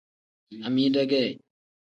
[0.67, 1.23] Amida ge.